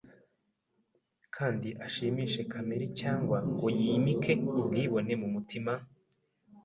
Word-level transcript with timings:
kandi 1.35 1.69
ashimishe 1.85 2.41
kamere 2.51 2.85
cyangwa 2.99 3.37
ngo 3.51 3.67
yimike 3.79 4.33
ubwibone 4.59 5.13
mu 5.21 5.27
mutima. 5.35 5.73